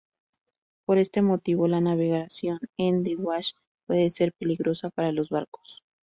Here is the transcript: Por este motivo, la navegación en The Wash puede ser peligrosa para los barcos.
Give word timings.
Por 0.87 0.97
este 0.97 1.21
motivo, 1.21 1.67
la 1.67 1.79
navegación 1.79 2.59
en 2.75 3.03
The 3.03 3.17
Wash 3.17 3.51
puede 3.85 4.09
ser 4.09 4.33
peligrosa 4.33 4.89
para 4.89 5.11
los 5.11 5.29
barcos. 5.29 5.83